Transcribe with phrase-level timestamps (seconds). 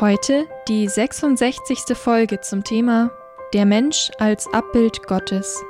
[0.00, 1.96] Heute die 66.
[1.96, 3.10] Folge zum Thema
[3.52, 5.60] Der Mensch als Abbild Gottes.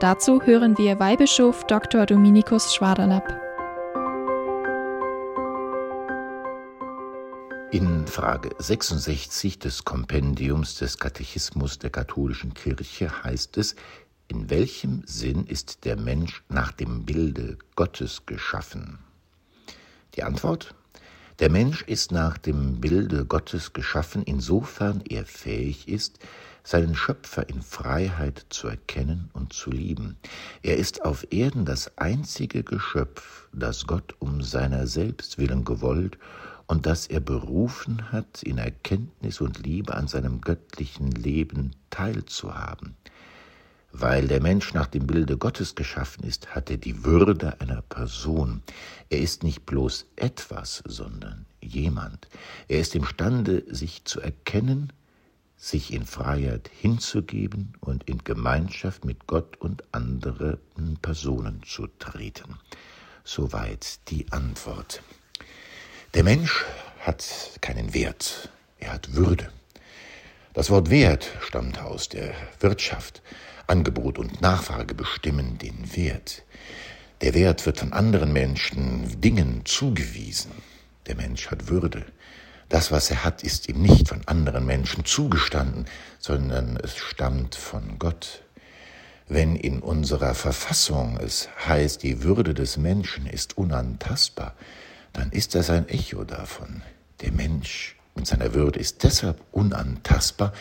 [0.00, 2.04] Dazu hören wir Weihbischof Dr.
[2.04, 3.40] Dominikus Schwaderlapp.
[7.70, 13.76] In Frage 66 des Kompendiums des Katechismus der katholischen Kirche heißt es,
[14.26, 18.98] in welchem Sinn ist der Mensch nach dem Bilde Gottes geschaffen?
[20.16, 20.74] Die Antwort
[21.38, 26.18] der Mensch ist nach dem Bilde Gottes geschaffen, insofern er fähig ist,
[26.64, 30.16] seinen Schöpfer in Freiheit zu erkennen und zu lieben.
[30.62, 36.18] Er ist auf Erden das einzige Geschöpf, das Gott um seiner selbst willen gewollt
[36.66, 42.96] und das er berufen hat, in Erkenntnis und Liebe an seinem göttlichen Leben teilzuhaben.
[43.90, 48.62] Weil der Mensch nach dem Bilde Gottes geschaffen ist, hat er die Würde einer Person.
[49.08, 52.28] Er ist nicht bloß etwas, sondern jemand.
[52.68, 54.92] Er ist imstande, sich zu erkennen,
[55.56, 60.58] sich in Freiheit hinzugeben und in Gemeinschaft mit Gott und anderen
[61.02, 62.56] Personen zu treten.
[63.24, 65.02] Soweit die Antwort.
[66.14, 66.64] Der Mensch
[67.00, 69.50] hat keinen Wert, er hat Würde.
[70.58, 73.22] Das Wort Wert stammt aus der Wirtschaft.
[73.68, 76.42] Angebot und Nachfrage bestimmen den Wert.
[77.20, 80.50] Der Wert wird von anderen Menschen, Dingen zugewiesen.
[81.06, 82.04] Der Mensch hat Würde.
[82.68, 85.84] Das, was er hat, ist ihm nicht von anderen Menschen zugestanden,
[86.18, 88.42] sondern es stammt von Gott.
[89.28, 94.56] Wenn in unserer Verfassung es heißt, die Würde des Menschen ist unantastbar,
[95.12, 96.82] dann ist das ein Echo davon.
[97.20, 100.52] Der Mensch mit seiner Würde ist deshalb unantastbar,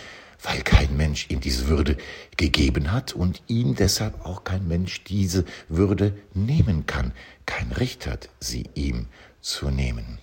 [0.44, 1.98] weil kein Mensch ihm diese Würde
[2.38, 7.12] gegeben hat und ihm deshalb auch kein Mensch diese Würde nehmen kann,
[7.46, 9.08] kein Recht hat, sie ihm
[9.42, 10.20] zu nehmen.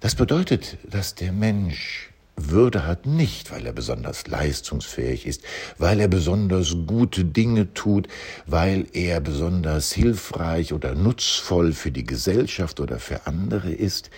[0.00, 2.11] Das bedeutet, dass der Mensch
[2.50, 5.42] würde hat nicht, weil er besonders leistungsfähig ist,
[5.78, 8.08] weil er besonders gute Dinge tut,
[8.46, 14.10] weil er besonders hilfreich oder nutzvoll für die Gesellschaft oder für andere ist,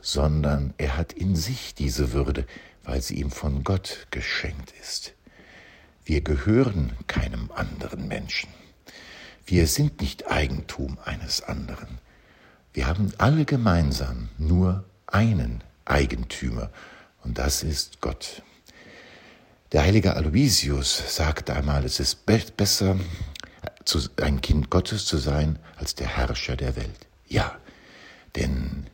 [0.00, 2.46] sondern er hat in sich diese Würde,
[2.84, 5.14] weil sie ihm von Gott geschenkt ist.
[6.04, 8.48] Wir gehören keinem anderen Menschen.
[9.44, 11.98] Wir sind nicht Eigentum eines anderen.
[12.72, 16.70] Wir haben alle gemeinsam nur einen Eigentümer,
[17.28, 18.42] und das ist Gott.
[19.72, 22.98] Der heilige Aloysius sagte einmal, es ist be besser,
[24.16, 27.06] ein Kind Gottes zu sein, als der Herrscher der Welt.
[27.26, 27.58] Ja,
[28.34, 28.86] denn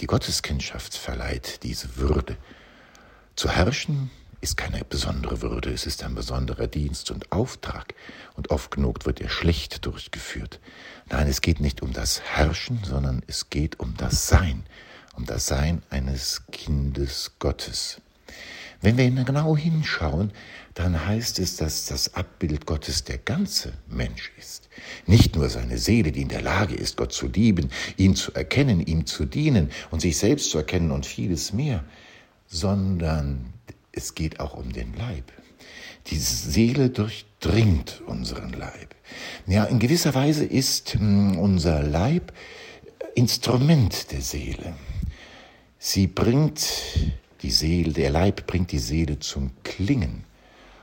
[0.00, 2.38] die Gotteskindschaft verleiht diese Würde.
[3.36, 7.94] Zu herrschen ist keine besondere Würde, es ist ein besonderer Dienst und Auftrag,
[8.34, 10.58] und oft genug wird er schlecht durchgeführt.
[11.10, 14.64] Nein, es geht nicht um das Herrschen, sondern es geht um das Sein,
[15.16, 18.00] um das Sein eines Kindes Gottes.
[18.80, 20.32] Wenn wir genau hinschauen,
[20.74, 24.68] dann heißt es, dass das Abbild Gottes der ganze Mensch ist.
[25.06, 28.80] Nicht nur seine Seele, die in der Lage ist, Gott zu lieben, ihn zu erkennen,
[28.80, 31.84] ihm zu dienen und sich selbst zu erkennen und vieles mehr,
[32.46, 33.54] sondern
[33.92, 35.32] es geht auch um den Leib.
[36.08, 38.94] Die Seele durchdringt unseren Leib.
[39.46, 42.32] Ja, in gewisser Weise ist hm, unser Leib
[43.14, 44.74] Instrument der Seele.
[45.86, 46.66] Sie bringt
[47.42, 50.24] die Seele, der Leib bringt die Seele zum Klingen.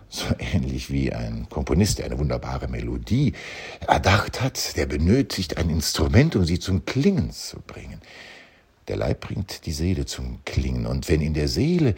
[0.09, 3.33] So ähnlich wie ein Komponist, der eine wunderbare Melodie
[3.87, 7.99] erdacht hat, der benötigt ein Instrument, um sie zum Klingen zu bringen.
[8.87, 10.85] Der Leib bringt die Seele zum Klingen.
[10.85, 11.95] Und wenn in der Seele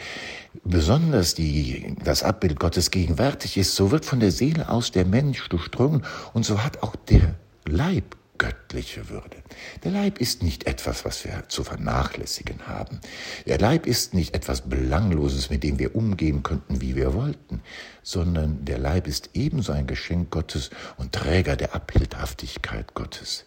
[0.63, 5.50] besonders die, das Abbild Gottes gegenwärtig ist, so wird von der Seele aus der Mensch
[5.50, 7.36] durchdrungen und so hat auch der
[7.66, 9.38] Leib göttliche Würde.
[9.83, 13.00] Der Leib ist nicht etwas, was wir zu vernachlässigen haben.
[13.45, 17.62] Der Leib ist nicht etwas Belangloses, mit dem wir umgehen könnten, wie wir wollten,
[18.01, 23.45] sondern der Leib ist ebenso ein Geschenk Gottes und Träger der Abhildhaftigkeit Gottes.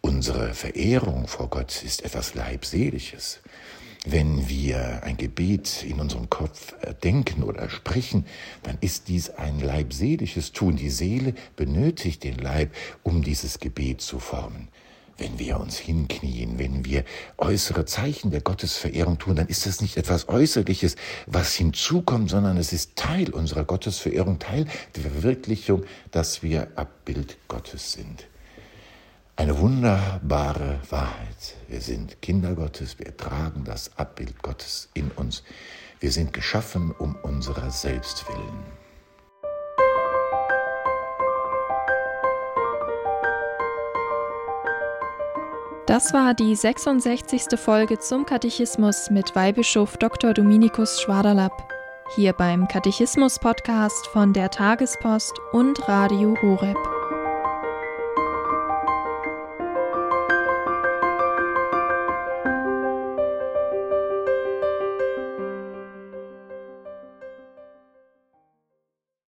[0.00, 3.40] Unsere Verehrung vor Gott ist etwas Leibseliges.
[4.06, 8.26] Wenn wir ein Gebet in unserem Kopf denken oder sprechen,
[8.62, 10.76] dann ist dies ein leibseliges Tun.
[10.76, 14.68] Die Seele benötigt den Leib, um dieses Gebet zu formen.
[15.18, 17.04] wenn wir uns hinknien, wenn wir
[17.36, 20.94] äußere Zeichen der Gottesverehrung tun, dann ist das nicht etwas Äußerliches,
[21.26, 27.92] was hinzukommt, sondern es ist Teil unserer Gottesverehrung, Teil der Verwirklichung, dass wir Abbild Gottes
[27.92, 28.28] sind.
[29.38, 31.54] Eine wunderbare Wahrheit.
[31.68, 35.44] Wir sind Kinder Gottes, wir tragen das Abbild Gottes in uns.
[36.00, 38.64] Wir sind geschaffen um unserer selbst willen.
[45.86, 47.56] Das war die 66.
[47.60, 50.34] Folge zum Katechismus mit Weihbischof Dr.
[50.34, 51.72] Dominikus Schwaderlapp.
[52.16, 56.97] Hier beim Katechismus-Podcast von der Tagespost und Radio Horeb.